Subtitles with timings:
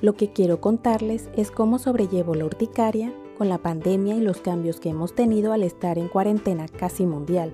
[0.00, 4.78] Lo que quiero contarles es cómo sobrellevo la urticaria con la pandemia y los cambios
[4.78, 7.52] que hemos tenido al estar en cuarentena casi mundial.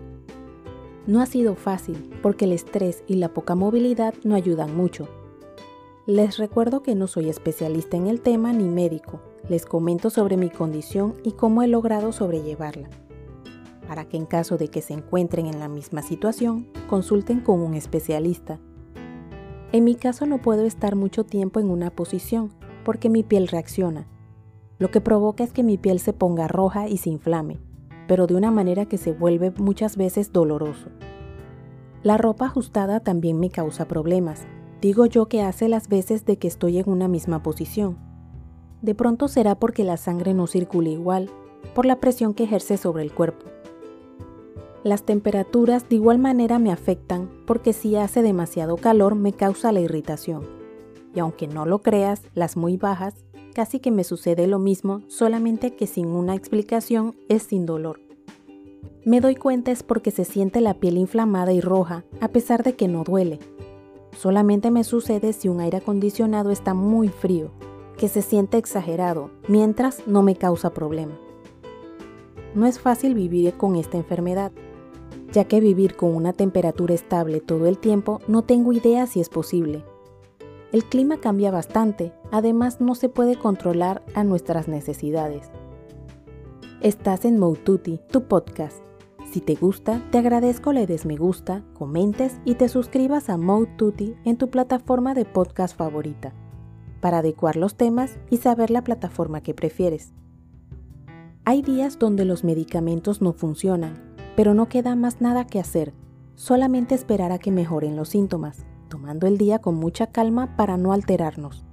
[1.07, 5.09] No ha sido fácil porque el estrés y la poca movilidad no ayudan mucho.
[6.07, 9.21] Les recuerdo que no soy especialista en el tema ni médico.
[9.49, 12.89] Les comento sobre mi condición y cómo he logrado sobrellevarla,
[13.89, 17.75] para que en caso de que se encuentren en la misma situación, consulten con un
[17.75, 18.59] especialista.
[19.75, 22.53] En mi caso no puedo estar mucho tiempo en una posición
[22.85, 24.07] porque mi piel reacciona.
[24.79, 27.59] Lo que provoca es que mi piel se ponga roja y se inflame,
[28.07, 30.91] pero de una manera que se vuelve muchas veces doloroso.
[32.05, 34.47] La ropa ajustada también me causa problemas.
[34.81, 37.99] Digo yo que hace las veces de que estoy en una misma posición.
[38.81, 41.31] De pronto será porque la sangre no circula igual,
[41.75, 43.47] por la presión que ejerce sobre el cuerpo.
[44.85, 49.81] Las temperaturas de igual manera me afectan porque si hace demasiado calor me causa la
[49.81, 50.43] irritación.
[51.15, 53.15] Y aunque no lo creas, las muy bajas
[53.55, 58.01] casi que me sucede lo mismo, solamente que sin una explicación es sin dolor.
[59.07, 62.75] Me doy cuenta es porque se siente la piel inflamada y roja, a pesar de
[62.75, 63.39] que no duele.
[64.19, 67.53] Solamente me sucede si un aire acondicionado está muy frío,
[67.97, 71.17] que se siente exagerado, mientras no me causa problema.
[72.55, 74.53] No es fácil vivir con esta enfermedad,
[75.35, 79.29] ya que vivir con una temperatura estable todo el tiempo no tengo idea si es
[79.29, 79.85] posible,
[80.75, 85.53] el clima cambia bastante, además no se puede controlar a nuestras necesidades.
[86.81, 88.79] Estás en Moututi, tu podcast.
[89.31, 94.17] Si te gusta, te agradezco le des me gusta, comentes y te suscribas a Moututi
[94.25, 96.33] en tu plataforma de podcast favorita,
[97.01, 100.13] para adecuar los temas y saber la plataforma que prefieres.
[101.45, 105.95] Hay días donde los medicamentos no funcionan, pero no queda más nada que hacer,
[106.35, 110.93] solamente esperar a que mejoren los síntomas tomando el día con mucha calma para no
[110.93, 111.65] alterarnos.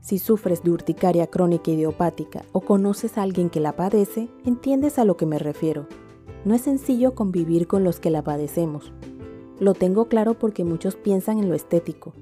[0.00, 5.04] Si sufres de urticaria crónica idiopática o conoces a alguien que la padece, entiendes a
[5.04, 5.86] lo que me refiero.
[6.44, 8.92] No es sencillo convivir con los que la padecemos.
[9.60, 12.14] Lo tengo claro porque muchos piensan en lo estético.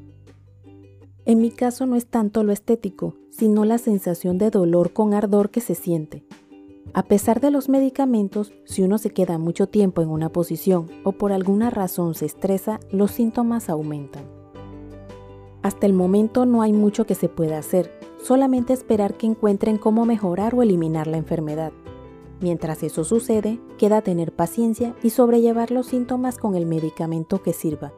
[1.25, 5.49] En mi caso no es tanto lo estético, sino la sensación de dolor con ardor
[5.49, 6.27] que se siente.
[6.93, 11.13] A pesar de los medicamentos, si uno se queda mucho tiempo en una posición o
[11.13, 14.25] por alguna razón se estresa, los síntomas aumentan.
[15.63, 20.05] Hasta el momento no hay mucho que se pueda hacer, solamente esperar que encuentren cómo
[20.05, 21.73] mejorar o eliminar la enfermedad.
[22.41, 27.93] Mientras eso sucede, queda tener paciencia y sobrellevar los síntomas con el medicamento que sirva.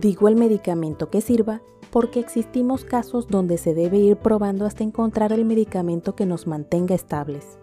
[0.00, 1.60] Digo el medicamento que sirva
[1.94, 6.92] porque existimos casos donde se debe ir probando hasta encontrar el medicamento que nos mantenga
[6.92, 7.56] estables.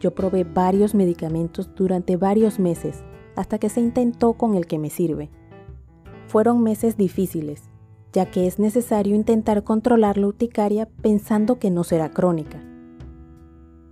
[0.00, 3.04] Yo probé varios medicamentos durante varios meses
[3.36, 5.30] hasta que se intentó con el que me sirve.
[6.26, 7.62] Fueron meses difíciles,
[8.12, 12.60] ya que es necesario intentar controlar la urticaria pensando que no será crónica.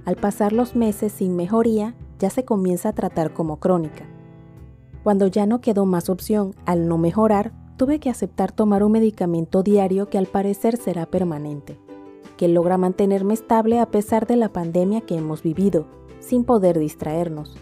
[0.05, 4.09] Al pasar los meses sin mejoría, ya se comienza a tratar como crónica.
[5.05, 9.63] Cuando ya no quedó más opción al no mejorar, tuve que aceptar tomar un medicamento
[9.63, 11.79] diario que al parecer será permanente,
[12.37, 15.87] que logra mantenerme estable a pesar de la pandemia que hemos vivido,
[16.21, 17.57] sin poder distraernos.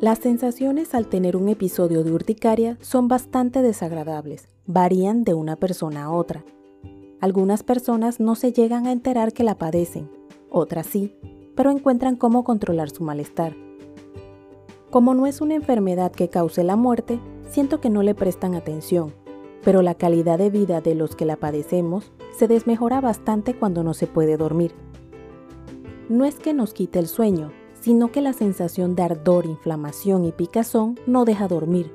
[0.00, 6.04] Las sensaciones al tener un episodio de urticaria son bastante desagradables, varían de una persona
[6.04, 6.44] a otra.
[7.20, 10.10] Algunas personas no se llegan a enterar que la padecen,
[10.50, 11.14] otras sí,
[11.54, 13.56] pero encuentran cómo controlar su malestar.
[14.90, 19.12] Como no es una enfermedad que cause la muerte, siento que no le prestan atención,
[19.64, 23.94] pero la calidad de vida de los que la padecemos se desmejora bastante cuando no
[23.94, 24.74] se puede dormir.
[26.08, 30.32] No es que nos quite el sueño, sino que la sensación de ardor, inflamación y
[30.32, 31.92] picazón no deja dormir.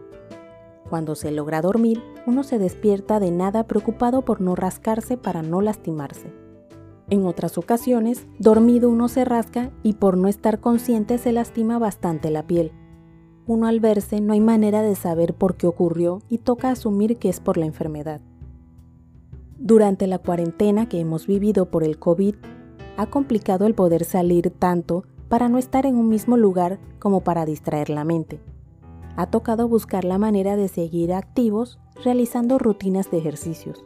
[0.89, 5.61] Cuando se logra dormir, uno se despierta de nada preocupado por no rascarse para no
[5.61, 6.33] lastimarse.
[7.09, 12.31] En otras ocasiones, dormido uno se rasca y por no estar consciente se lastima bastante
[12.31, 12.73] la piel
[13.51, 17.27] uno al verse no hay manera de saber por qué ocurrió y toca asumir que
[17.27, 18.21] es por la enfermedad.
[19.57, 22.35] Durante la cuarentena que hemos vivido por el COVID,
[22.95, 27.45] ha complicado el poder salir tanto para no estar en un mismo lugar como para
[27.45, 28.39] distraer la mente.
[29.17, 33.83] Ha tocado buscar la manera de seguir activos realizando rutinas de ejercicios.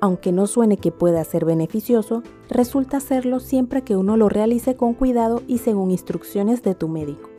[0.00, 4.94] Aunque no suene que pueda ser beneficioso, resulta serlo siempre que uno lo realice con
[4.94, 7.31] cuidado y según instrucciones de tu médico.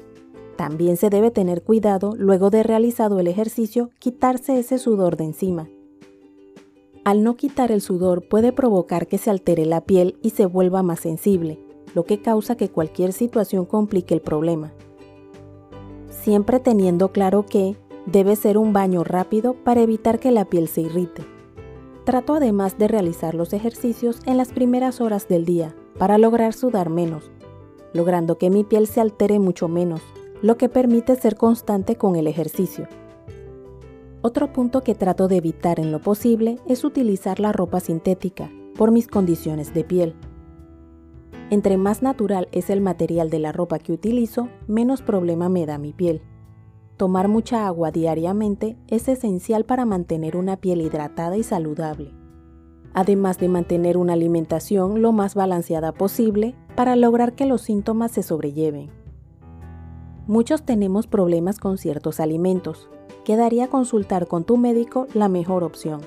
[0.55, 5.67] También se debe tener cuidado, luego de realizado el ejercicio, quitarse ese sudor de encima.
[7.03, 10.83] Al no quitar el sudor puede provocar que se altere la piel y se vuelva
[10.83, 11.59] más sensible,
[11.95, 14.71] lo que causa que cualquier situación complique el problema.
[16.09, 17.75] Siempre teniendo claro que
[18.05, 21.23] debe ser un baño rápido para evitar que la piel se irrite.
[22.05, 26.89] Trato además de realizar los ejercicios en las primeras horas del día para lograr sudar
[26.89, 27.31] menos,
[27.93, 30.01] logrando que mi piel se altere mucho menos,
[30.43, 32.87] lo que permite ser constante con el ejercicio.
[34.21, 38.91] Otro punto que trato de evitar en lo posible es utilizar la ropa sintética por
[38.91, 40.15] mis condiciones de piel.
[41.49, 45.77] Entre más natural es el material de la ropa que utilizo, menos problema me da
[45.77, 46.21] mi piel.
[46.97, 52.11] Tomar mucha agua diariamente es esencial para mantener una piel hidratada y saludable,
[52.93, 58.23] además de mantener una alimentación lo más balanceada posible para lograr que los síntomas se
[58.23, 59.02] sobrelleven.
[60.25, 62.87] Muchos tenemos problemas con ciertos alimentos.
[63.25, 65.99] Quedaría consultar con tu médico la mejor opción.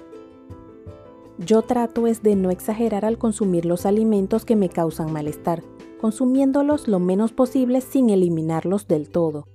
[1.39, 5.63] Yo trato es de no exagerar al consumir los alimentos que me causan malestar,
[6.01, 9.49] consumiéndolos lo menos posible sin eliminarlos del todo.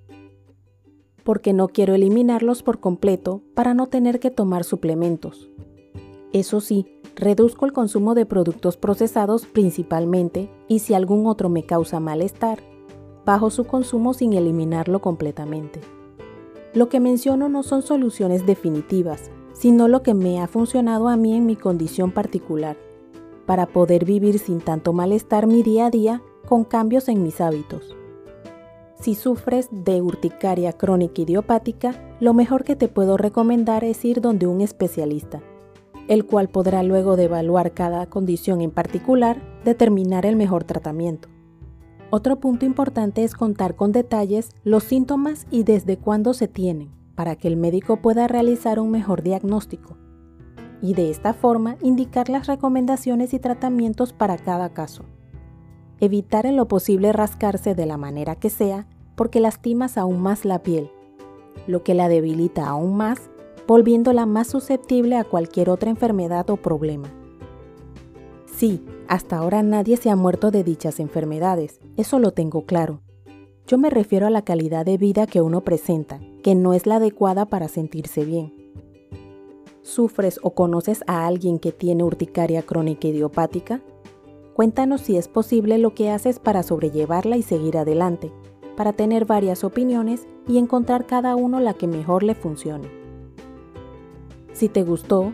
[1.23, 5.49] Porque no quiero eliminarlos por completo para no tener que tomar suplementos.
[6.33, 6.85] Eso sí,
[7.15, 12.59] reduzco el consumo de productos procesados principalmente y si algún otro me causa malestar,
[13.25, 15.81] bajo su consumo sin eliminarlo completamente.
[16.73, 21.35] Lo que menciono no son soluciones definitivas, sino lo que me ha funcionado a mí
[21.35, 22.77] en mi condición particular,
[23.45, 27.95] para poder vivir sin tanto malestar mi día a día con cambios en mis hábitos.
[29.00, 34.47] Si sufres de urticaria crónica idiopática, lo mejor que te puedo recomendar es ir donde
[34.47, 35.41] un especialista,
[36.07, 41.29] el cual podrá luego de evaluar cada condición en particular, determinar el mejor tratamiento.
[42.13, 47.37] Otro punto importante es contar con detalles los síntomas y desde cuándo se tienen para
[47.37, 49.95] que el médico pueda realizar un mejor diagnóstico
[50.81, 55.05] y de esta forma indicar las recomendaciones y tratamientos para cada caso.
[56.01, 60.63] Evitar en lo posible rascarse de la manera que sea porque lastimas aún más la
[60.63, 60.89] piel,
[61.65, 63.29] lo que la debilita aún más,
[63.67, 67.07] volviéndola más susceptible a cualquier otra enfermedad o problema.
[68.61, 73.01] Sí, hasta ahora nadie se ha muerto de dichas enfermedades, eso lo tengo claro.
[73.65, 76.97] Yo me refiero a la calidad de vida que uno presenta, que no es la
[76.97, 78.53] adecuada para sentirse bien.
[79.81, 83.81] ¿Sufres o conoces a alguien que tiene urticaria crónica idiopática?
[84.53, 88.31] Cuéntanos si es posible lo que haces para sobrellevarla y seguir adelante,
[88.77, 92.89] para tener varias opiniones y encontrar cada uno la que mejor le funcione.
[94.53, 95.33] Si te gustó,